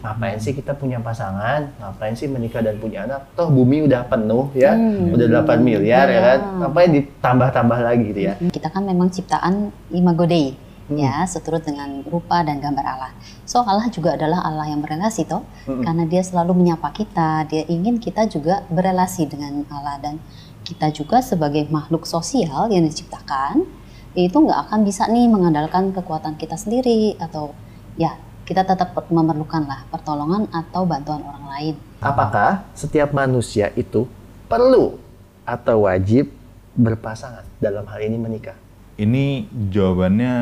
[0.00, 4.48] ngapain sih kita punya pasangan, ngapain sih menikah dan punya anak, toh bumi udah penuh
[4.52, 5.12] ya, Hmm.
[5.12, 6.20] udah 8 miliar ya Iya.
[6.24, 8.34] kan, ngapain ditambah-tambah lagi gitu ya.
[8.40, 10.56] Kita kan memang ciptaan imago Dei,
[10.88, 10.96] Hmm.
[10.96, 13.12] ya, seturut dengan rupa dan gambar Allah.
[13.44, 15.84] So Allah juga adalah Allah yang berelasi toh, Mm-mm.
[15.84, 20.16] karena dia selalu menyapa kita, dia ingin kita juga berelasi dengan Allah dan
[20.64, 23.64] kita juga sebagai makhluk sosial yang diciptakan
[24.12, 27.54] itu nggak akan bisa nih mengandalkan kekuatan kita sendiri atau
[27.94, 28.14] ya
[28.50, 31.74] kita tetap memerlukan lah pertolongan atau bantuan orang lain.
[32.02, 34.10] Apakah setiap manusia itu
[34.50, 34.98] perlu
[35.46, 36.34] atau wajib
[36.74, 38.58] berpasangan dalam hal ini menikah?
[38.98, 40.34] Ini jawabannya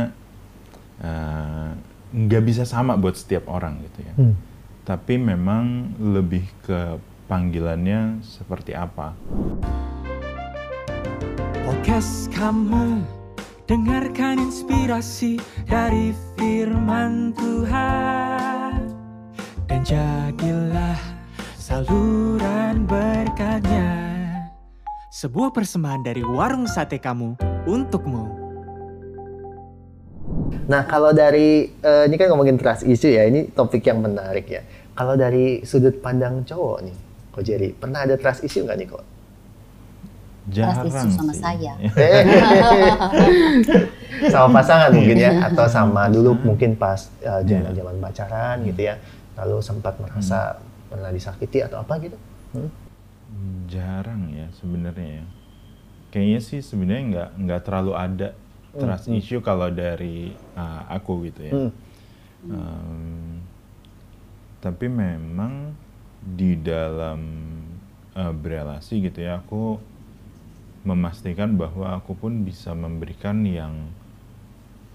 [1.04, 1.70] eh,
[2.16, 4.14] nggak bisa sama buat setiap orang gitu ya.
[4.88, 6.96] Tapi memang lebih ke
[7.28, 9.12] panggilannya seperti apa.
[11.68, 13.17] Podcast kamu
[13.68, 15.36] Dengarkan inspirasi
[15.68, 18.80] dari firman Tuhan
[19.68, 20.96] Dan jadilah
[21.60, 23.92] saluran berkatnya
[25.12, 27.36] Sebuah persembahan dari warung sate kamu
[27.68, 28.24] untukmu
[30.64, 34.64] Nah, kalau dari eh, ini kan ngomongin trust issue ya, ini topik yang menarik ya.
[34.96, 36.96] Kalau dari sudut pandang cowok nih,
[37.32, 39.17] Ko Jerry, pernah ada trust issue nggak nih kok?
[40.48, 41.42] Jarang isu sama sih.
[41.44, 41.72] saya.
[44.32, 48.96] sama pasangan mungkin ya, atau sama dulu mungkin pas eh, zaman-zaman pacaran gitu ya,
[49.36, 52.16] lalu sempat merasa pernah disakiti atau apa gitu?
[52.56, 52.70] Hmm?
[53.68, 55.24] Jarang ya sebenarnya ya.
[56.08, 58.28] Kayaknya sih sebenarnya nggak nggak terlalu ada
[58.72, 61.52] trust issue kalau dari uh, aku gitu ya.
[61.52, 61.70] Hmm.
[62.48, 63.42] Um,
[64.58, 65.76] tapi memang
[66.18, 67.20] di dalam
[68.16, 69.78] uh, berelasi gitu ya, aku
[70.88, 73.92] memastikan bahwa aku pun bisa memberikan yang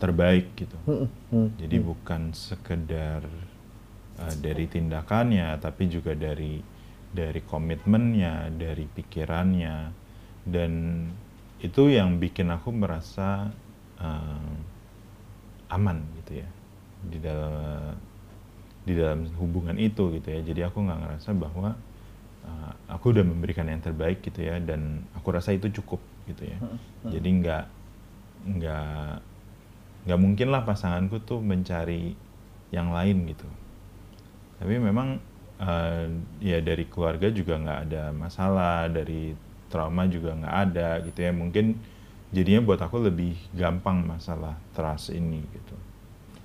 [0.01, 0.75] terbaik gitu.
[0.89, 3.21] Hmm, hmm, Jadi bukan sekedar
[4.17, 6.59] uh, dari tindakannya, tapi juga dari
[7.13, 9.93] dari komitmennya, dari pikirannya,
[10.49, 10.71] dan
[11.61, 13.53] itu yang bikin aku merasa
[14.01, 14.53] uh,
[15.71, 16.49] aman gitu ya
[17.05, 17.95] di dalam
[18.83, 20.41] di dalam hubungan itu gitu ya.
[20.43, 21.77] Jadi aku nggak ngerasa bahwa
[22.45, 25.99] uh, aku udah memberikan yang terbaik gitu ya, dan aku rasa itu cukup
[26.29, 26.57] gitu ya.
[27.07, 27.65] Jadi nggak
[28.43, 29.11] nggak
[30.03, 32.15] nggak mungkin lah pasanganku tuh mencari
[32.75, 33.47] yang lain gitu.
[34.59, 35.19] Tapi memang
[35.59, 36.03] eh,
[36.43, 39.35] ya dari keluarga juga nggak ada masalah, dari
[39.71, 41.31] trauma juga nggak ada gitu ya.
[41.31, 41.75] Mungkin
[42.35, 45.75] jadinya buat aku lebih gampang masalah trust ini gitu.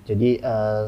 [0.06, 0.84] Jadi eh,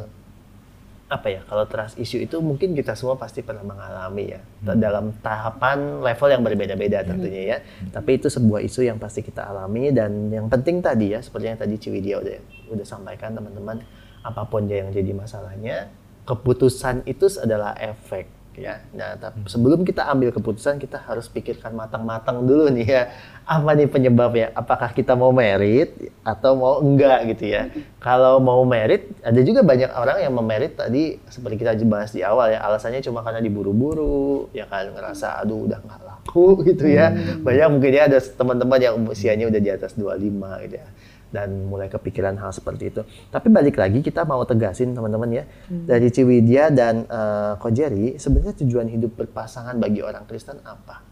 [1.10, 1.41] apa ya?
[1.44, 6.43] Kalau trust issue itu mungkin kita semua pasti pernah mengalami ya dalam tahapan level yang
[6.47, 7.59] berbeda-beda tentunya ya.
[7.91, 11.59] Tapi itu sebuah isu yang pasti kita alami dan yang penting tadi ya seperti yang
[11.59, 12.38] tadi Ciwidia udah
[12.71, 13.82] udah sampaikan teman-teman
[14.22, 15.91] apa pun yang jadi masalahnya
[16.25, 18.83] keputusan itu adalah efek ya.
[18.94, 23.03] Nah, tapi sebelum kita ambil keputusan kita harus pikirkan matang-matang dulu nih ya.
[23.47, 24.55] Apa nih penyebabnya?
[24.55, 27.71] Apakah kita mau merit atau mau enggak gitu ya.
[27.99, 32.55] Kalau mau merit, ada juga banyak orang yang memerit tadi seperti kita bahas di awal
[32.55, 37.10] ya, alasannya cuma karena diburu-buru, ya kan ngerasa aduh udah nggak laku gitu ya.
[37.43, 40.89] Banyak mungkin ya ada teman-teman yang usianya udah di atas 25 gitu ya
[41.30, 43.02] dan mulai kepikiran hal seperti itu.
[43.30, 48.54] Tapi balik lagi kita mau tegasin teman-teman ya dari Ciwidya dan eh, Ko Jerry, sebenarnya
[48.60, 51.02] tujuan hidup berpasangan bagi orang Kristen apa?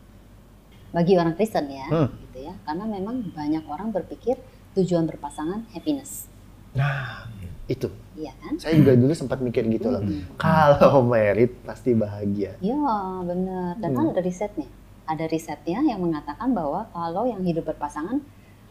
[0.88, 2.08] Bagi orang Kristen ya, Hmm.
[2.28, 2.54] gitu ya.
[2.64, 4.40] Karena memang banyak orang berpikir
[4.74, 6.26] tujuan berpasangan happiness.
[6.72, 7.28] Nah
[7.68, 8.56] itu, Iya kan?
[8.56, 10.00] saya juga dulu sempat mikir gitu loh.
[10.40, 12.56] Kalau merit pasti bahagia.
[12.58, 12.80] Iya,
[13.22, 13.76] benar.
[13.76, 14.68] Dan kan ada risetnya.
[15.04, 18.20] Ada risetnya yang mengatakan bahwa kalau yang hidup berpasangan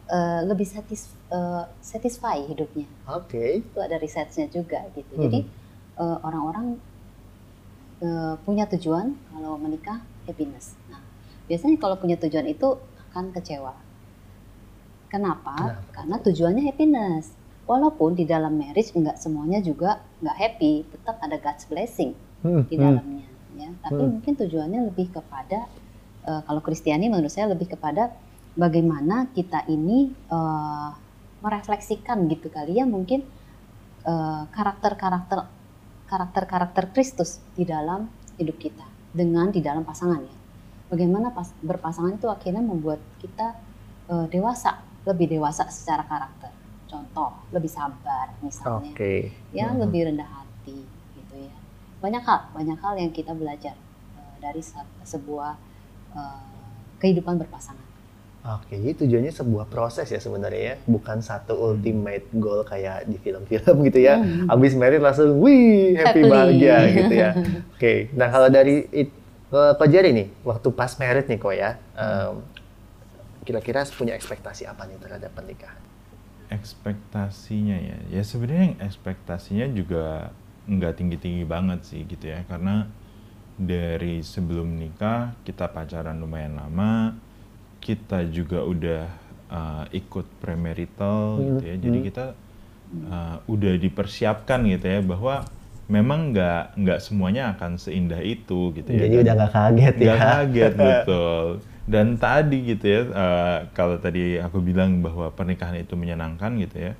[0.08, 2.88] eh, lebih satis, eh, satisfy hidupnya.
[3.12, 3.62] Oke.
[3.64, 5.14] Itu ada risetnya juga gitu.
[5.16, 5.24] Hmm.
[5.28, 5.40] Jadi
[5.98, 6.80] eh, orang-orang
[8.02, 10.76] eh, punya tujuan kalau menikah happiness.
[10.92, 11.02] Nah,
[11.48, 12.78] biasanya kalau punya tujuan itu
[13.12, 13.74] akan kecewa.
[15.08, 15.56] Kenapa?
[15.56, 15.94] Kenapa?
[15.96, 17.32] Karena tujuannya happiness.
[17.68, 22.16] Walaupun di dalam marriage enggak semuanya juga nggak happy, tetap ada God's blessing
[22.46, 22.84] Hmm, di hmm.
[22.86, 23.28] dalamnya
[23.58, 24.12] ya tapi Hmm.
[24.22, 25.66] mungkin tujuannya lebih kepada
[26.28, 28.14] eh, kalau Kristiani menurut saya lebih kepada
[28.58, 30.90] bagaimana kita ini eh,
[31.46, 33.22] merefleksikan gitu kali ya mungkin
[34.04, 35.46] eh, karakter-karakter
[36.10, 38.10] karakter-karakter Kristus di dalam
[38.42, 38.84] hidup kita
[39.14, 40.36] dengan di dalam pasangan ya.
[40.88, 43.56] Bagaimana pas berpasangan itu akhirnya membuat kita
[44.10, 46.52] eh, dewasa lebih dewasa secara karakter.
[46.90, 48.92] Contoh lebih sabar misalnya.
[48.92, 49.32] Oke.
[49.54, 49.80] ya Mhm.
[49.86, 50.84] lebih rendah hati
[51.16, 51.56] gitu ya.
[52.02, 53.78] Banyak hal banyak hal yang kita belajar
[54.18, 54.64] eh, dari
[55.06, 55.54] sebuah
[56.18, 56.42] eh,
[56.98, 57.87] kehidupan berpasangan
[58.48, 63.76] Oke, jadi tujuannya sebuah proses ya sebenarnya ya, bukan satu ultimate goal kayak di film-film
[63.92, 64.24] gitu ya.
[64.24, 64.48] Hmm.
[64.48, 66.32] Abis married langsung, wih, happy Happily.
[66.32, 67.32] bahagia gitu ya.
[67.76, 69.12] Oke, nah kalau dari it,
[69.52, 72.40] eh, Ko Jerry nih, waktu pas married nih kok ya, em,
[73.44, 75.88] kira-kira punya ekspektasi apa nih terhadap pernikahan?
[76.48, 80.32] ekspektasinya ya ya sebenarnya yang ekspektasinya juga
[80.68, 82.88] nggak tinggi tinggi banget sih gitu ya karena
[83.60, 87.16] dari sebelum nikah kita pacaran lumayan lama
[87.80, 89.04] kita juga udah
[89.50, 92.26] uh, ikut premarital gitu ya jadi kita
[93.08, 95.48] uh, udah dipersiapkan gitu ya bahwa
[95.88, 99.24] memang nggak nggak semuanya akan seindah itu gitu ya jadi kan.
[99.24, 100.04] udah nggak kaget ya?
[100.04, 101.48] Nggak kaget betul.
[101.88, 106.94] Dan tadi gitu ya, eh, kalau tadi aku bilang bahwa pernikahan itu menyenangkan gitu ya,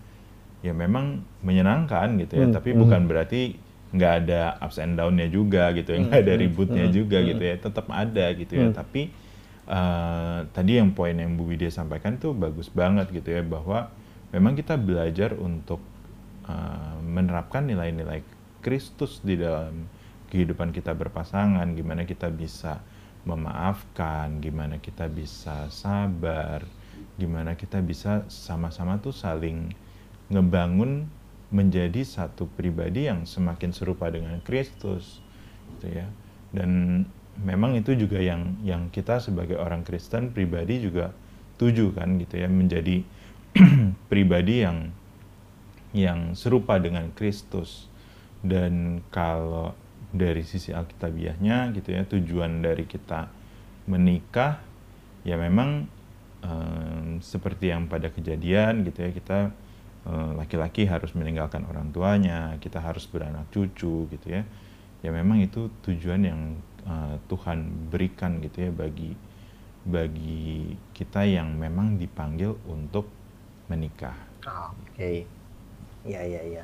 [0.64, 2.80] ya memang menyenangkan gitu ya, Hmm, tapi hmm.
[2.88, 3.60] bukan berarti
[3.92, 7.84] nggak ada ups and down-nya juga gitu ya, nggak ada ributnya juga gitu ya, tetap
[7.92, 8.72] ada gitu ya.
[8.72, 8.76] Hmm.
[8.80, 9.12] Tapi
[9.68, 13.92] eh, tadi yang poin yang Bu Widya sampaikan tuh bagus banget gitu ya, bahwa
[14.32, 15.84] memang kita belajar untuk
[16.48, 18.24] eh, menerapkan nilai-nilai
[18.64, 19.88] Kristus di dalam
[20.28, 22.84] kehidupan kita berpasangan, gimana kita bisa
[23.24, 26.64] memaafkan, gimana kita bisa sabar,
[27.16, 29.72] gimana kita bisa sama-sama tuh saling
[30.28, 31.08] ngebangun
[31.48, 35.24] menjadi satu pribadi yang semakin serupa dengan Kristus,
[35.76, 36.08] gitu ya.
[36.52, 37.04] Dan
[37.42, 41.14] memang itu juga yang yang kita sebagai orang Kristen pribadi juga
[41.58, 43.02] tuju kan gitu ya menjadi
[44.12, 44.94] pribadi yang
[45.96, 47.90] yang serupa dengan Kristus.
[48.38, 49.74] Dan kalau
[50.14, 53.28] dari sisi alkitabiahnya gitu ya tujuan dari kita
[53.90, 54.62] menikah
[55.26, 55.90] ya memang
[56.46, 59.40] em, seperti yang pada kejadian gitu ya kita
[60.08, 64.48] laki-laki harus meninggalkan orang tuanya kita harus beranak cucu gitu ya.
[65.04, 66.40] Ya memang itu tujuan yang
[66.88, 69.12] eh, Tuhan berikan gitu ya bagi
[69.88, 73.08] bagi kita yang memang dipanggil untuk
[73.68, 75.28] menikah Oke,
[76.08, 76.64] ya ya ya.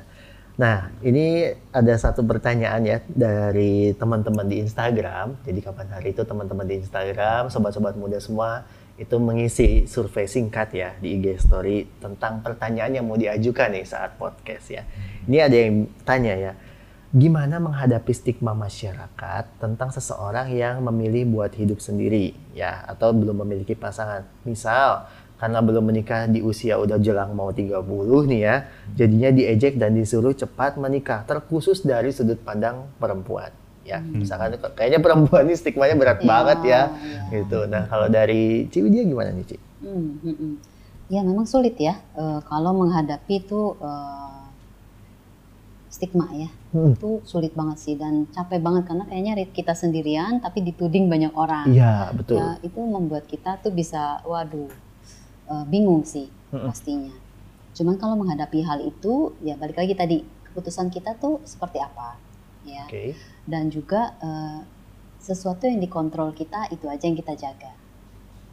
[0.54, 5.36] Nah, ini ada satu pertanyaan ya dari teman-teman di Instagram.
[5.42, 8.62] Jadi kapan hari itu teman-teman di Instagram, sobat-sobat muda semua
[8.94, 14.14] itu mengisi survei singkat ya di IG Story tentang pertanyaan yang mau diajukan nih saat
[14.14, 14.86] podcast ya.
[15.26, 16.52] Ini ada yang tanya ya,
[17.14, 23.78] gimana menghadapi stigma masyarakat tentang seseorang yang memilih buat hidup sendiri ya atau belum memiliki
[23.78, 24.26] pasangan.
[24.42, 25.06] Misal
[25.38, 27.70] karena belum menikah di usia udah jelang mau 30
[28.26, 28.56] nih ya,
[28.98, 33.54] jadinya diejek dan disuruh cepat menikah, terkhusus dari sudut pandang perempuan.
[33.84, 37.20] Ya, misalkan kayaknya perempuan ini stigmanya berat Iya, banget ya, iya.
[37.30, 37.68] gitu.
[37.68, 39.56] Nah, kalau dari Ci dia gimana nih Ci?
[39.84, 40.54] Hmm, hmm, hmm.
[41.12, 44.43] Ya memang sulit ya eh, kalau menghadapi itu eh,
[45.94, 46.50] stigma ya.
[46.74, 46.98] Hmm.
[46.98, 51.70] Itu sulit banget sih dan capek banget karena kayaknya kita sendirian tapi dituding banyak orang.
[51.70, 52.42] Iya, betul.
[52.42, 54.66] Ya itu membuat kita tuh bisa waduh
[55.46, 56.66] eh, bingung sih Mm-mm.
[56.66, 57.14] pastinya.
[57.78, 60.18] Cuman kalau menghadapi hal itu ya balik lagi tadi
[60.50, 62.18] keputusan kita tuh seperti apa
[62.62, 63.14] ya Oke.
[63.46, 64.60] dan juga eh,
[65.22, 67.72] sesuatu yang dikontrol kita itu aja yang kita jaga.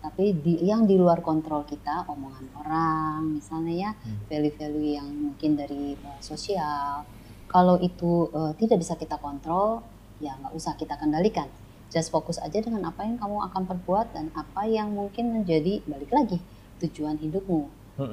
[0.01, 3.91] Tapi di, yang di luar kontrol kita, omongan orang, misalnya ya,
[4.25, 7.05] value-value yang mungkin dari eh, sosial,
[7.51, 9.83] kalau itu eh, tidak bisa kita kontrol,
[10.23, 11.51] ya nggak usah kita kendalikan.
[11.91, 16.07] Just fokus aja dengan apa yang kamu akan perbuat dan apa yang mungkin menjadi balik
[16.09, 16.39] lagi
[16.79, 17.67] tujuan hidupmu.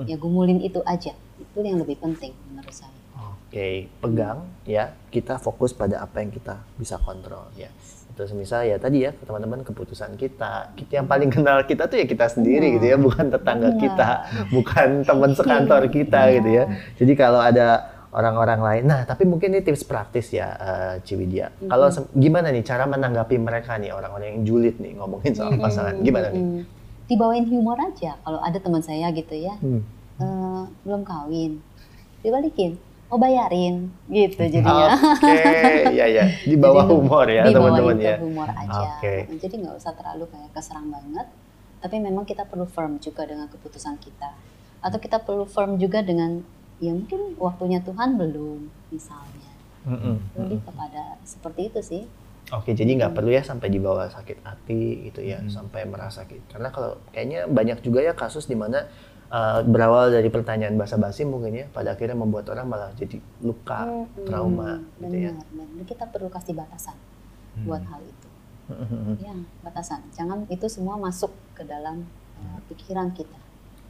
[0.05, 2.93] Ya gumulin itu aja, itu yang lebih penting menurut saya.
[3.49, 4.93] Oke, pegang ya.
[5.09, 7.73] Kita fokus pada apa yang kita bisa kontrol ya.
[8.13, 12.07] Terus misal ya tadi ya teman-teman keputusan kita, kita yang paling kenal kita tuh ya
[12.11, 12.77] kita sendiri Benar.
[12.77, 13.81] gitu ya, bukan tetangga Benar.
[13.81, 14.09] kita,
[14.53, 16.35] bukan teman sekantor kita Iya.
[16.37, 16.65] gitu ya.
[16.99, 17.67] Jadi kalau ada
[18.19, 21.55] orang-orang lain, nah tapi mungkin ini tips praktis ya eh, Ciwidia.
[21.63, 25.63] Kalau se- gimana nih cara menanggapi mereka nih orang-orang yang julid nih ngomongin soal Mm-mm,
[25.63, 26.67] pasangan, gimana nih?
[27.07, 28.19] Dibawain humor aja.
[28.19, 29.87] Kalau ada teman saya gitu ya, Hmm.
[30.19, 31.63] eh, belum kawin,
[32.19, 32.75] dibalikin,
[33.07, 34.99] mau bayarin, gitu jadinya.
[35.15, 35.39] Oke,
[35.99, 38.17] ya ya, di bawah Jadi, humor ya teman-teman ya.
[38.19, 38.99] humor aja.
[38.99, 39.15] Oke.
[39.33, 41.27] Jadi nggak usah terlalu kayak keserang banget.
[41.79, 44.35] Tapi memang kita perlu firm juga dengan keputusan kita.
[44.79, 46.43] Atau kita perlu firm juga dengan
[46.79, 49.53] ya mungkin waktunya Tuhan belum misalnya.
[49.89, 50.21] Mm-mm.
[50.37, 52.03] Lebih kepada seperti itu sih.
[52.49, 56.49] Oke, jadi nggak perlu ya sampai dibawa sakit hati gitu ya, sampai merasa sakit.
[56.49, 58.89] Karena kalau kayaknya banyak juga ya kasus di mana
[59.29, 64.25] uh, berawal dari pertanyaan basa-basi mungkin ya, pada akhirnya membuat orang malah jadi luka, Mm-mm.
[64.29, 65.33] trauma gitu ya.
[65.37, 65.85] Benar, benar.
[65.89, 66.97] Kita perlu kasih batasan
[67.65, 68.29] buat hal itu.
[68.73, 69.15] Mm-mm.
[69.25, 70.05] Ya, batasan.
[70.13, 72.05] Jangan itu semua masuk ke dalam
[72.41, 73.41] uh, pikiran kita.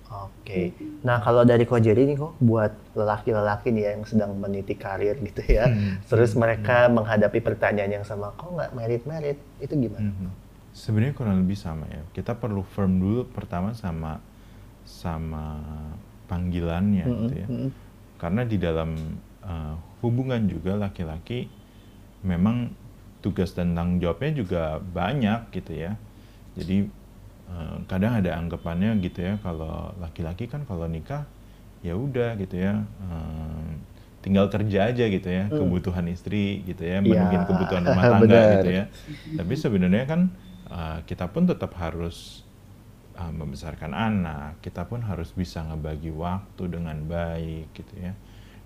[0.08, 0.72] Oke.
[1.04, 5.44] Nah kalau dari Kojeri nih kok buat lelaki-lelaki nih ya yang sedang meniti karir gitu
[5.44, 6.00] ya, Hmm.
[6.08, 10.08] terus mereka menghadapi pertanyaan yang sama, kok nggak merit-merit, itu gimana?
[10.08, 10.28] Mhm.
[10.72, 12.00] Sebenarnya kurang lebih sama ya.
[12.16, 14.22] Kita perlu firm dulu pertama sama
[14.88, 15.60] sama
[16.28, 17.46] panggilannya Mm-mm, gitu ya.
[17.48, 17.70] mm-mm.
[18.16, 18.96] Karena di dalam
[19.44, 21.48] uh, hubungan juga laki-laki
[22.24, 22.72] memang
[23.20, 25.92] tugas dan tanggung jawabnya juga banyak gitu ya.
[26.56, 26.88] Jadi
[27.88, 31.24] kadang ada anggapannya gitu ya kalau laki-laki kan kalau nikah
[31.80, 33.68] ya udah gitu ya uh,
[34.18, 38.52] tinggal kerja aja gitu ya kebutuhan istri gitu ya memenuhi Ya, kebutuhan rumah tangga benar.
[38.60, 38.84] gitu ya.
[39.40, 40.20] Tapi sebenarnya kan
[40.68, 42.42] uh, kita pun tetap harus
[43.16, 48.12] uh, membesarkan anak, kita pun harus bisa ngebagi waktu dengan baik gitu ya.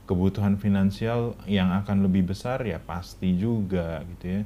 [0.09, 4.43] Kebutuhan finansial yang akan lebih besar ya pasti juga gitu ya.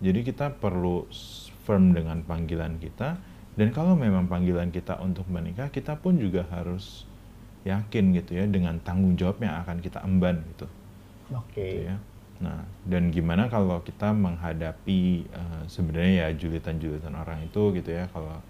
[0.00, 1.04] Jadi kita perlu
[1.66, 3.18] firm dengan panggilan kita
[3.58, 7.06] dan kalau memang panggilan kita untuk menikah, kita pun juga harus
[7.64, 10.66] yakin gitu ya dengan tanggung jawab yang akan kita emban gitu
[11.32, 11.64] Oke.
[11.64, 11.96] gitu ya.
[12.42, 18.42] Nah, dan gimana kalau kita menghadapi eh, sebenarnya ya julitan-julitan orang itu gitu ya kalau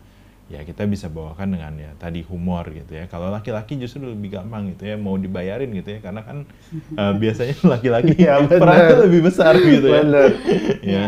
[0.44, 3.08] ya kita bisa bawakan dengan ya tadi humor gitu ya.
[3.08, 6.44] Kalau laki-laki justru lebih gampang gitu ya mau dibayarin gitu ya karena kan
[7.00, 8.60] eh, biasanya laki-laki benar.
[8.60, 10.02] perannya lebih besar gitu ya.
[10.04, 10.30] Benar.
[10.96, 11.04] ya.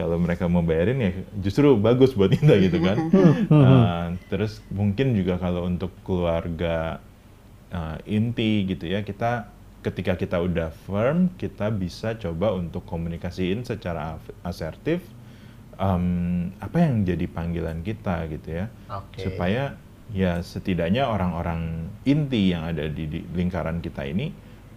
[0.00, 1.10] Kalau mereka mau bayarin ya
[1.44, 2.96] justru bagus buat kita gitu kan.
[3.52, 7.04] Eh, terus mungkin juga kalau untuk keluarga
[7.74, 14.20] uh, inti gitu ya kita ketika kita udah firm kita bisa coba untuk komunikasiin secara
[14.44, 15.00] asertif
[15.80, 16.04] um,
[16.60, 19.24] apa yang jadi panggilan kita gitu ya Oke.
[19.24, 19.74] supaya
[20.10, 24.34] ya setidaknya orang-orang inti yang ada di, di lingkaran kita ini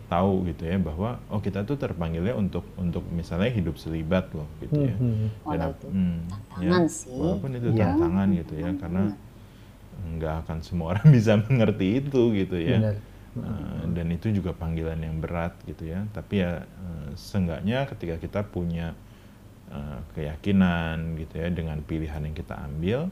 [0.07, 4.77] tahu gitu ya bahwa oh kita tuh terpanggilnya untuk untuk misalnya hidup selibat loh gitu
[4.85, 7.09] ya Hmm, Walau Dan ap- itu hmm, tantangan sih.
[7.17, 7.79] walaupun itu Iya.
[7.81, 9.01] tantangan gitu ya karena
[10.17, 12.97] nggak akan semua orang bisa mengerti itu gitu ya Benar.
[13.33, 18.45] Uh, dan itu juga panggilan yang berat gitu ya tapi ya uh, seenggaknya ketika kita
[18.45, 18.93] punya
[19.73, 23.09] uh, keyakinan gitu ya dengan pilihan yang kita ambil.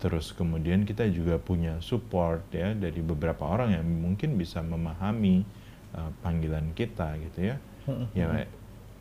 [0.00, 5.44] Terus kemudian kita juga punya support ya dari beberapa orang yang mungkin bisa memahami
[5.92, 7.56] uh, panggilan kita gitu ya.
[8.16, 8.48] Ya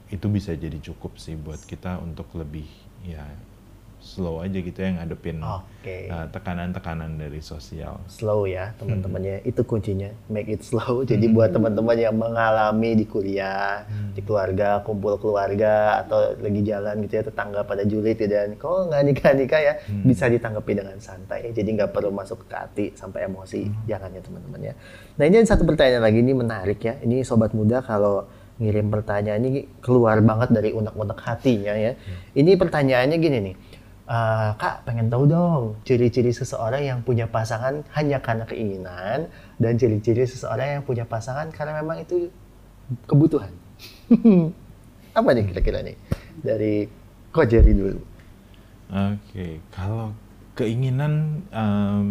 [0.10, 2.66] itu bisa jadi cukup sih buat kita untuk lebih
[3.06, 3.22] ya
[4.00, 6.08] slow aja gitu ya ngadepin Oke.
[6.08, 9.50] uh, tekanan-tekanan dari sosial slow ya teman-temannya Hmm.
[9.50, 14.12] itu kuncinya make it slow jadi buat teman-teman yang mengalami di kuliah Hmm.
[14.12, 18.88] di keluarga kumpul keluarga atau lagi jalan gitu ya tetangga pada julid gitu dan kok
[18.88, 20.04] nggak nikah nikah ya Hmm.
[20.04, 23.76] bisa ditanggapi dengan santai jadi nggak perlu masuk ke hati sampai emosi Hmm.
[23.86, 24.74] jangan ya teman-teman ya
[25.14, 28.26] nah ini ada satu pertanyaan lagi ini menarik ya ini sobat muda kalau
[28.56, 32.36] ngirim pertanyaan ini keluar banget dari unek-unek hatinya ya Hmm.
[32.36, 33.56] ini pertanyaannya gini nih
[34.10, 39.30] Eh, kak pengen tahu dong ciri-ciri seseorang yang punya pasangan hanya karena keinginan
[39.62, 42.26] dan ciri-ciri seseorang yang punya pasangan karena memang itu
[43.06, 43.54] kebutuhan.
[45.18, 45.94] Apa nih kira-kira nih
[46.42, 46.90] dari
[47.30, 48.02] Kojeri dulu?
[48.90, 50.10] Oke, kalau
[50.58, 52.10] keinginan em,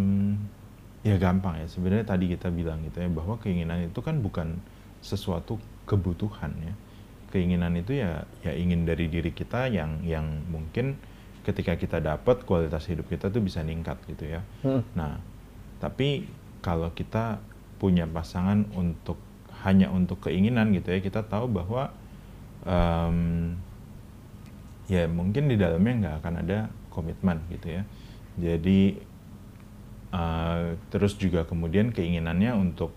[1.02, 1.66] ya gampang ya.
[1.66, 4.62] Sebenarnya tadi kita bilang gitu ya bahwa keinginan itu kan bukan
[5.02, 6.74] sesuatu kebutuhan ya.
[7.34, 10.94] Keinginan itu ya ya ingin dari diri kita yang yang mungkin
[11.48, 14.44] ketika kita dapat kualitas hidup kita tuh bisa ningkat gitu ya.
[14.60, 14.84] Hmm.
[14.92, 15.16] Nah,
[15.80, 16.28] tapi
[16.60, 17.40] kalau kita
[17.80, 19.16] punya pasangan untuk
[19.64, 21.88] hanya untuk keinginan gitu ya, kita tahu bahwa
[22.68, 23.56] em,
[24.92, 26.58] ya mungkin di dalamnya nggak akan ada
[26.92, 27.82] komitmen gitu ya.
[28.36, 29.00] Jadi
[30.12, 32.92] eh, terus juga kemudian keinginannya untuk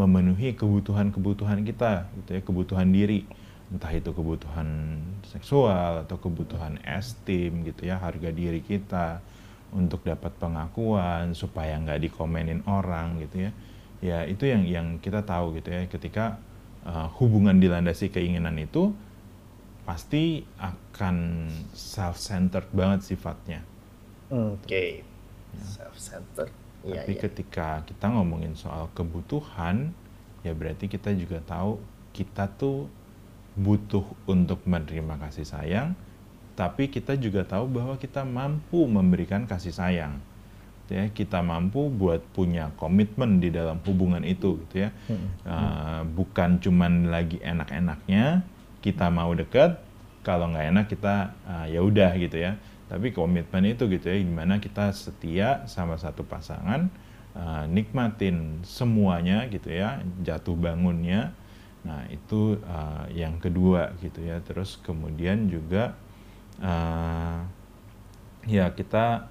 [0.00, 3.28] memenuhi kebutuhan-kebutuhan kita gitu ya, kebutuhan diri.
[3.72, 9.24] Entah itu kebutuhan seksual atau kebutuhan esteem gitu ya, harga diri kita
[9.72, 13.50] untuk dapat pengakuan supaya nggak dikomenin orang gitu ya.
[14.02, 16.36] Ya itu yang yang kita tahu gitu ya ketika
[16.84, 18.92] eh, hubungan dilandasi keinginan itu
[19.82, 23.60] pasti akan self-centered banget sifatnya.
[24.30, 25.04] Oke,
[25.58, 26.48] self center.
[26.82, 27.22] Iya, Tapi iya.
[27.28, 29.94] ketika kita ngomongin soal kebutuhan,
[30.42, 31.78] ya berarti kita juga tahu
[32.10, 32.90] kita tuh
[33.58, 35.92] butuh untuk menerima kasih sayang,
[36.56, 40.20] tapi kita juga tahu bahwa kita mampu memberikan kasih sayang.
[40.84, 44.90] Gitu Ya, kita mampu buat punya komitmen di dalam hubungan itu, gitu ya.
[45.48, 48.44] Uh, bukan cuman lagi enak-enaknya
[48.84, 49.80] kita mau deket,
[50.20, 52.60] kalau nggak enak kita uh, ya udah gitu ya.
[52.92, 56.92] Tapi komitmen itu gitu ya, di mana kita setia sama satu pasangan,
[57.32, 61.32] uh, nikmatin semuanya gitu ya, jatuh bangunnya.
[61.82, 64.38] Nah itu uh, yang kedua gitu ya.
[64.42, 65.94] Terus kemudian juga
[66.62, 67.42] uh,
[68.46, 69.28] ya kita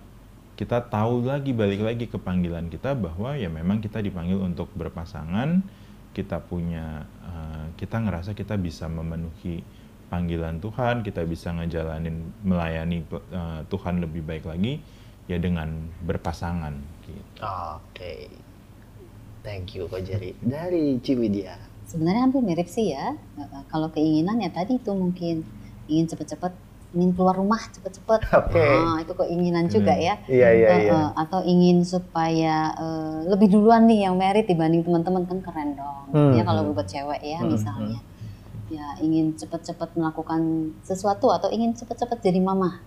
[0.60, 5.66] kita tahu lagi balik lagi ke panggilan kita bahwa ya memang kita dipanggil untuk berpasangan
[6.12, 9.64] kita punya uh, kita ngerasa kita bisa memenuhi
[10.12, 14.84] panggilan Tuhan, kita bisa ngejalanin melayani uh, Tuhan lebih baik lagi
[15.32, 16.76] ya dengan berpasangan
[17.08, 17.40] gitu.
[17.40, 18.28] Oke.
[19.42, 20.36] Thank you Ko Jerry.
[20.44, 21.71] Dari Ciwidya.
[21.92, 23.20] Sebenarnya hampir mirip sih ya.
[23.68, 25.44] Kalau keinginan ya tadi itu mungkin
[25.92, 26.56] ingin cepet-cepet
[26.92, 28.20] ingin keluar rumah cepet-cepet.
[28.48, 28.64] Oke.
[28.64, 30.16] Nah, itu keinginan juga ya.
[30.28, 31.00] Iya iya Uh, iya.
[31.16, 36.08] atau ingin supaya uh, lebih duluan nih yang merit dibanding teman-teman kan keren dong.
[36.16, 36.32] Hmm.
[36.36, 38.00] Ya kalau buat cewek ya Hmm, misalnya.
[38.72, 42.80] Ya ingin cepet-cepet melakukan sesuatu atau ingin cepet-cepet jadi mama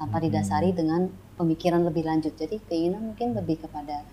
[0.00, 2.32] tanpa didasari dengan pemikiran lebih lanjut.
[2.32, 4.04] Jadi keinginan mungkin lebih kepada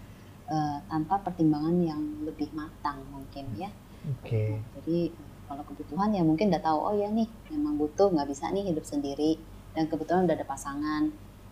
[0.47, 3.71] uh, tanpa pertimbangan yang lebih matang mungkin ya.
[4.05, 4.61] Oke.
[4.81, 4.99] Jadi
[5.45, 8.85] kalau kebutuhan ya mungkin udah tahu oh ya nih memang butuh nggak bisa nih hidup
[8.85, 9.37] sendiri
[9.77, 11.09] dan kebetulan udah ada pasangan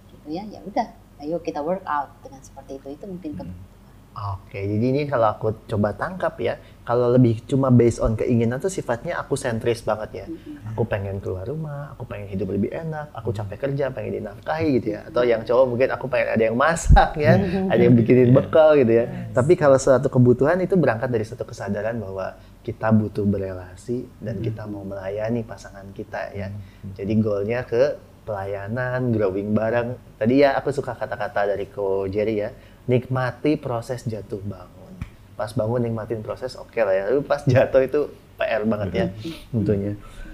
[0.10, 0.88] gitu ya ya udah
[1.22, 3.73] ayo kita work out dengan seperti itu itu mungkin kebutuhan.
[4.14, 8.70] Oke, jadi ini kalau aku coba tangkap ya, kalau lebih cuma based on keinginan tuh
[8.70, 10.26] sifatnya aku sentris banget ya.
[10.70, 14.94] Aku pengen keluar rumah, aku pengen hidup lebih enak, aku capek kerja, pengen dinafkahi gitu
[14.94, 15.10] ya.
[15.10, 17.42] Atau yang cowok mungkin aku pengen ada yang masak ya,
[17.74, 19.06] ada yang bikinin bekal gitu ya.
[19.34, 24.70] Tapi kalau suatu kebutuhan itu berangkat dari satu kesadaran bahwa kita butuh berelasi dan kita
[24.70, 26.54] mau melayani pasangan kita ya.
[26.94, 30.00] Jadi goalnya ke pelayanan, growing bareng.
[30.16, 32.50] Tadi ya aku suka kata-kata dari Ko Jerry ya,
[32.90, 34.94] nikmati proses jatuh bangun.
[35.34, 38.02] Pas bangun nikmatin proses oke lah ya, tapi pas jatuh itu
[38.38, 39.06] PR banget ya
[39.54, 39.94] tentunya.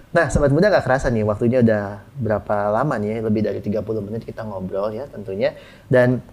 [0.10, 3.30] Nah, sobat muda gak kerasa nih, waktunya udah berapa lama nih, ya?
[3.30, 5.54] lebih dari 30 menit kita ngobrol ya tentunya.
[5.86, 6.26] Dan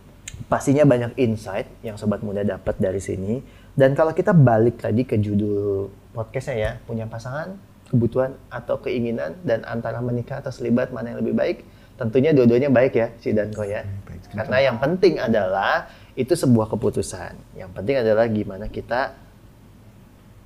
[0.48, 3.44] pastinya banyak insight yang sobat muda dapat dari sini.
[3.76, 7.60] Dan kalau kita balik tadi ke judul podcastnya ya, punya pasangan,
[7.92, 11.56] kebutuhan atau keinginan, dan antara menikah atau selibat mana yang lebih baik,
[12.00, 13.84] tentunya dua-duanya baik ya, si Danko ya.
[14.08, 14.32] baik.
[14.32, 15.84] Karena yang penting adalah
[16.16, 17.36] itu sebuah keputusan.
[17.54, 19.12] Yang penting adalah gimana kita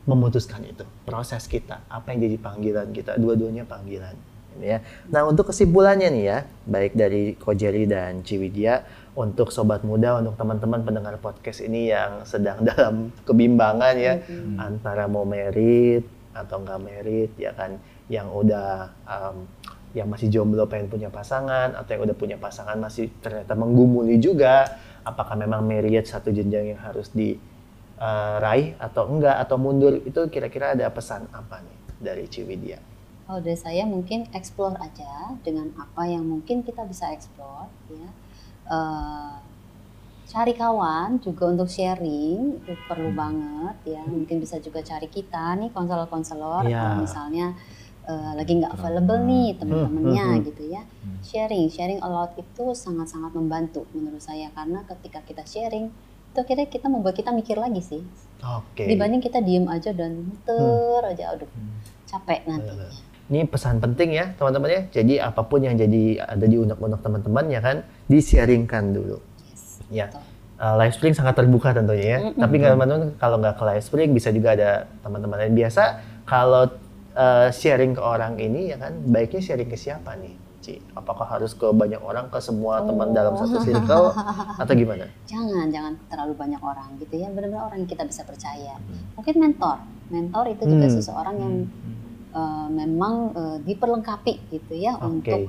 [0.05, 4.19] memutuskan itu, proses kita, apa yang jadi panggilan kita, dua-duanya panggilan.
[4.59, 4.83] Ya.
[5.07, 8.83] Nah untuk kesimpulannya nih ya, baik dari Kojeri dan Ciwidya,
[9.15, 14.19] untuk sobat muda, untuk teman-teman pendengar podcast ini yang sedang dalam kebimbangan ya,
[14.59, 16.03] antara mau merit
[16.35, 17.79] atau nggak merit, ya kan,
[18.11, 19.47] yang udah um,
[19.95, 24.71] yang masih jomblo pengen punya pasangan atau yang udah punya pasangan masih ternyata menggumuli juga
[25.11, 30.87] apakah memang marriage satu jenjang yang harus diraih atau enggak atau mundur itu kira-kira ada
[30.89, 32.79] pesan apa nih dari Ciwidya?
[33.31, 38.11] Kalau dari saya mungkin explore aja dengan apa yang mungkin kita bisa explore ya.
[38.71, 39.35] Eh,
[40.31, 44.03] cari kawan juga untuk sharing itu perlu banget ya.
[44.07, 47.55] Mungkin bisa juga cari kita nih konselor-konselor kalau misalnya
[48.11, 50.49] eh, lagi nggak available nih teman-temannya Hmm, hmm, hmm.
[50.51, 50.83] gitu ya.
[51.21, 55.87] Sharing, sharing allowed itu sangat-sangat membantu menurut saya karena ketika kita sharing
[56.31, 58.03] itu akhirnya kita membuat kita mikir lagi sih
[58.41, 58.87] Oke.
[58.87, 61.51] dibanding kita diem aja dan muter aja aduh
[62.07, 62.91] capek nantinya.
[63.27, 64.83] Ini pesan penting ya teman-teman ya.
[64.91, 69.23] Jadi apa pun yang jadi ada di unek-unek teman-teman ya kan, di-sharingkan dulu.
[69.47, 70.11] Yes, Ya.
[70.11, 70.23] betul.
[70.61, 72.19] Uh, live streaming sangat terbuka tentunya ya.
[72.21, 72.37] Mm-mm.
[72.37, 74.71] Tapi nggak teman-teman kalau nggak ke live streaming bisa juga ada
[75.01, 75.83] teman-teman lain biasa.
[76.27, 76.69] Kalau
[77.15, 80.79] uh, sharing ke orang ini ya kan, baiknya sharing ke siapa nih, Ci?
[80.93, 83.15] Apakah harus ke banyak orang, ke semua teman Oh.
[83.15, 84.13] dalam satu circle
[84.63, 85.09] atau gimana?
[85.27, 87.29] Jangan, jangan terlalu banyak orang gitu ya.
[87.31, 88.77] Benar-benar orang yang kita bisa percaya.
[89.17, 90.97] Mungkin mentor, mentor itu juga Hmm.
[90.97, 91.55] seseorang yang
[92.31, 95.07] uh, memang uh, diperlengkapi gitu ya Oke.
[95.07, 95.43] untuk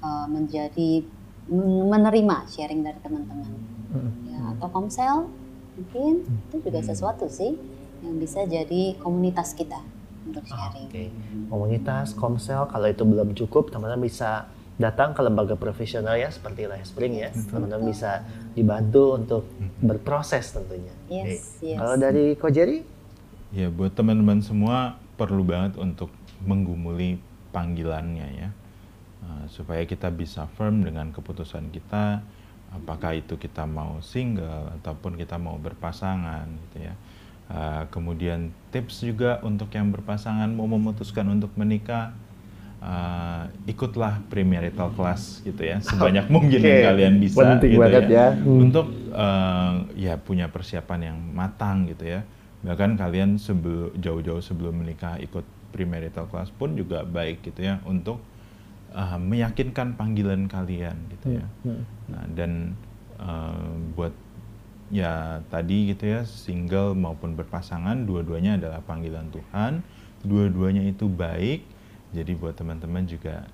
[0.00, 1.04] uh, menjadi
[1.46, 3.52] men- menerima sharing dari teman-teman.
[3.92, 4.10] Mm.
[4.24, 5.28] Ya, atau komsel
[5.76, 7.60] mungkin itu juga sesuatu sih
[8.00, 9.80] yang bisa jadi komunitas kita
[10.26, 10.88] untuk sharing.
[10.88, 11.04] Oke.
[11.50, 14.46] Komunitas, komsel, kalau itu belum cukup, teman-teman bisa
[14.80, 17.30] datang ke lembaga profesional ya seperti Live Spring ya.
[17.30, 18.24] Teman-teman bisa
[18.56, 19.42] dibantu untuk
[19.78, 20.94] berproses tentunya.
[21.06, 21.72] Yes, Oke.
[21.72, 21.78] yes.
[21.78, 22.78] Kalau dari Kojeri?
[23.52, 26.08] Ya buat teman-teman semua perlu banget untuk
[26.42, 27.20] menggumuli
[27.52, 28.50] panggilannya ya.
[29.22, 32.24] Uh, supaya kita bisa firm dengan keputusan kita
[32.72, 36.94] apakah itu kita mau single ataupun kita mau berpasangan gitu ya.
[37.52, 42.16] Uh, kemudian tips juga untuk yang berpasangan mau memutuskan untuk menikah
[42.80, 46.64] uh, ikutlah premarital class gitu ya sebanyak mungkin Oke.
[46.64, 48.26] yang kalian bisa Penting gitu banget ya.
[48.32, 48.56] Hmm.
[48.56, 52.24] untuk uh, ya punya persiapan yang matang gitu ya
[52.64, 55.42] bahkan kalian sebelum jauh-jauh sebelum menikah ikut
[55.74, 58.22] premarital class pun juga baik gitu ya untuk
[58.94, 61.84] uh, meyakinkan panggilan kalian gitu ya Hmm.
[62.08, 62.72] nah dan
[63.20, 64.14] uh, buat
[64.92, 69.80] ya tadi gitu ya single maupun berpasangan dua-duanya adalah panggilan Tuhan
[70.20, 71.64] dua-duanya itu baik
[72.12, 73.48] jadi buat teman-teman juga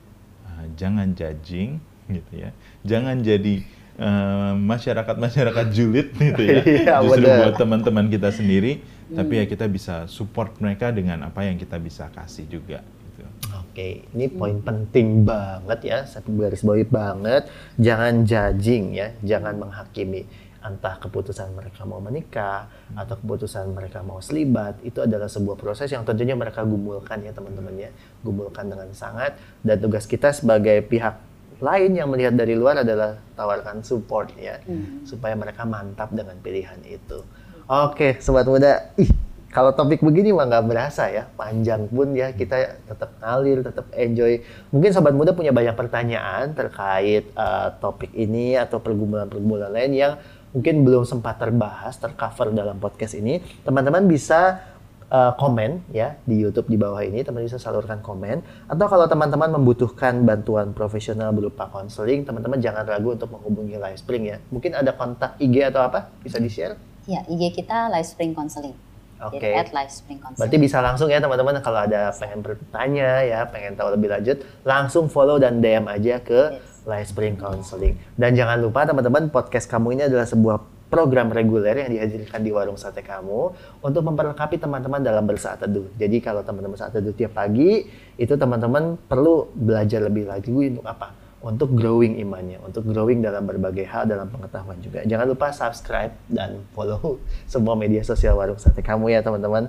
[0.51, 1.79] uh, jangan judging
[2.11, 2.51] gitu ya
[2.83, 3.63] jangan jadi
[4.03, 10.05] uh, masyarakat-masyarakat julid gitu ya Iya, justru buat teman-teman kita sendiri tapi ya kita bisa
[10.11, 13.25] support mereka dengan apa yang kita bisa kasih juga gitu.
[13.57, 17.49] Oke, ini poin penting banget ya, saya garis bawahi banget.
[17.81, 20.29] Jangan judging ya, jangan menghakimi.
[20.59, 22.67] Entah keputusan mereka mau menikah
[22.99, 27.75] atau keputusan mereka mau selibat, itu adalah sebuah proses yang tentunya mereka gumulkan ya teman-teman
[27.79, 27.91] ya,
[28.27, 29.39] gumulkan dengan sangat.
[29.63, 31.15] Dan tugas kita sebagai pihak
[31.63, 34.59] lain yang melihat dari luar adalah tawarkan support ya,
[35.07, 37.23] supaya mereka mantap dengan pilihan itu.
[37.69, 39.11] Oke, sobat muda, ih
[39.49, 41.25] kalau topik begini mah nggak berasa ya.
[41.33, 44.45] Panjang pun ya kita tetap ngalir tetap enjoy.
[44.69, 50.13] Mungkin sobat muda punya banyak pertanyaan terkait uh, topik ini atau pergumulan-pergumulan lain yang
[50.53, 54.65] mungkin belum sempat terbahas tercover dalam podcast ini teman-teman bisa
[55.13, 59.61] uh, komen ya di YouTube di bawah ini teman-teman bisa salurkan komen atau kalau teman-teman
[59.61, 65.37] membutuhkan bantuan profesional berupa konseling teman-teman jangan ragu untuk menghubungi Livespring ya mungkin ada kontak
[65.37, 68.77] IG atau apa bisa di share Ya, IG kita Live Spring Counseling.
[69.19, 69.51] Oke.
[69.51, 70.21] At Counseling.
[70.37, 75.09] Berarti bisa langsung ya teman-teman kalau ada pengen bertanya ya, pengen tahu lebih lanjut, langsung
[75.09, 76.68] follow dan DM aja ke Yes.
[76.89, 78.01] Live Spring Counseling.
[78.17, 80.57] Dan jangan lupa teman-teman podcast kamu ini adalah sebuah
[80.89, 83.53] program reguler yang dihadirkan di warung sate kamu
[83.85, 85.85] untuk memperlengkapi teman-teman dalam bersaat teduh.
[86.01, 87.85] Jadi kalau teman-teman saat teduh tiap pagi,
[88.17, 91.13] itu teman-teman perlu belajar lebih lagi untuk apa?
[91.39, 95.07] Untuk growing imannya, untuk growing dalam berbagai hal dalam pengetahuan juga.
[95.07, 99.69] Jangan lupa subscribe dan follow semua media sosial warung sate kamu ya teman-teman.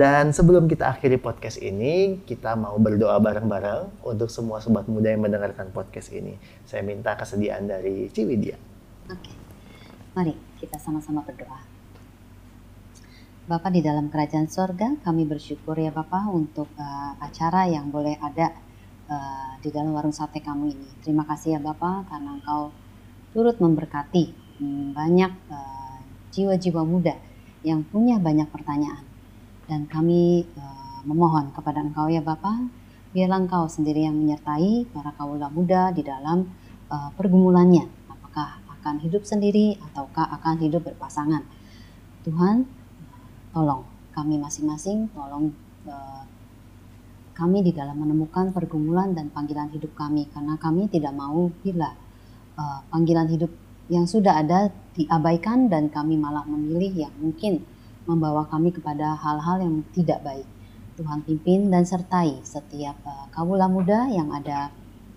[0.00, 5.28] Dan sebelum kita akhiri podcast ini, kita mau berdoa bareng-bareng untuk semua sobat muda yang
[5.28, 6.40] mendengarkan podcast ini.
[6.64, 8.56] Saya minta kesediaan dari Ciwidya.
[9.12, 9.32] Oke.
[10.16, 11.60] Mari kita sama-sama berdoa.
[13.44, 18.56] Bapak di dalam kerajaan sorga, kami bersyukur ya Bapak untuk uh, acara yang boleh ada
[19.04, 20.88] uh, di dalam warung sate kamu ini.
[21.04, 22.72] Terima kasih ya Bapak karena Engkau
[23.36, 24.32] turut memberkati
[24.64, 26.00] hmm, banyak uh,
[26.32, 27.20] jiwa-jiwa muda
[27.60, 29.09] yang punya banyak pertanyaan.
[29.70, 32.66] Dan kami uh, memohon kepada Engkau ya Bapak,
[33.14, 36.50] biarlah Engkau sendiri yang menyertai para kaula muda di dalam
[36.90, 37.86] uh, pergumulannya.
[38.10, 41.46] Apakah akan hidup sendiri ataukah akan hidup berpasangan.
[42.26, 42.66] Tuhan,
[43.54, 45.54] tolong kami masing-masing, tolong
[45.86, 46.26] uh,
[47.38, 51.94] kami di dalam menemukan pergumulan dan panggilan hidup kami karena kami tidak mau bila
[52.92, 53.48] panggilan hidup
[53.88, 57.64] yang sudah ada diabaikan dan kami malah memilih yang mungkin
[58.08, 60.48] membawa kami kepada hal-hal yang tidak baik.
[61.00, 64.68] Tuhan pimpin dan sertai setiap uh, kawula muda yang ada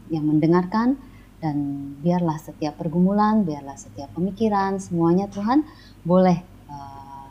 [0.07, 0.95] yang mendengarkan
[1.43, 1.55] dan
[1.99, 5.67] biarlah setiap pergumulan, biarlah setiap pemikiran semuanya Tuhan
[6.07, 6.39] boleh
[6.71, 7.27] uh,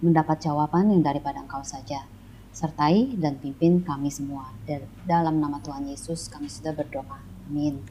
[0.00, 2.08] mendapat jawaban yang daripada Engkau saja.
[2.56, 4.48] Sertai dan pimpin kami semua.
[4.64, 7.20] Dan dalam nama Tuhan Yesus kami sudah berdoa.
[7.52, 7.84] Amin.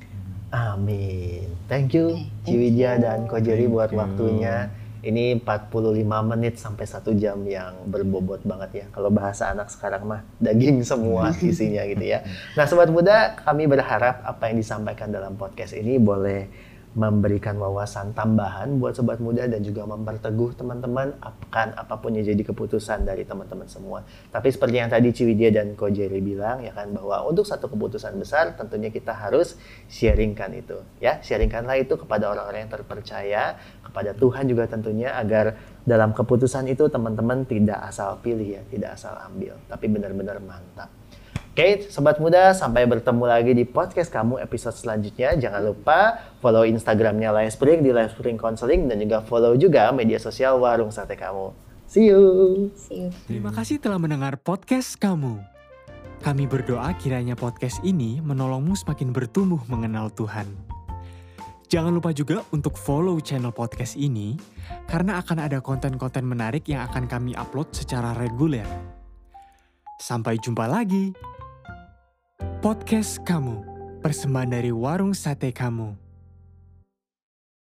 [0.49, 1.45] Amin.
[1.69, 3.03] Thank you Oke, thank Ciwidya you.
[3.05, 3.99] dan Kojeri buat you.
[4.01, 4.73] waktunya.
[5.08, 8.86] Ini 45 menit sampai satu jam yang berbobot banget ya.
[8.91, 12.28] Kalau bahasa anak sekarang mah daging semua isinya gitu ya.
[12.60, 16.52] Nah sobat muda, kami berharap apa yang disampaikan dalam podcast ini boleh
[16.97, 22.41] memberikan wawasan tambahan buat sobat muda dan juga memperteguh teman-teman akan apa pun yang jadi
[22.41, 24.01] keputusan dari teman-teman semua.
[24.33, 28.17] Tapi seperti yang tadi Ciwidya dan Ko Jerry bilang ya kan bahwa untuk satu keputusan
[28.17, 29.62] besar tentunya kita harus
[29.93, 35.53] sharingkan itu ya, sharingkanlah itu kepada orang-orang yang terpercaya, kepada Tuhan juga tentunya agar
[35.86, 40.89] dalam keputusan itu teman-teman tidak asal pilih ya, tidak asal ambil, tapi benar-benar mantap.
[41.58, 45.34] Oke, sobat muda, sampai bertemu lagi di podcast kamu episode selanjutnya.
[45.41, 50.93] Jangan lupa follow Instagramnya Livespring di Livespring Counseling dan juga follow juga media sosial Warung
[50.93, 51.58] Sate Kamu.
[51.89, 52.22] See you.
[52.78, 53.10] See you.
[53.26, 55.41] Terima kasih telah mendengar podcast kamu.
[56.22, 60.46] Kami berdoa kiranya podcast ini menolongmu semakin bertumbuh mengenal Tuhan.
[61.74, 64.38] Jangan lupa juga untuk follow channel podcast ini,
[64.86, 68.70] karena akan ada konten-konten menarik yang akan kami upload secara reguler.
[69.98, 71.34] Sampai jumpa lagi.
[72.67, 73.63] Podcast kamu,
[74.04, 76.07] persembahan dari warung sate kamu.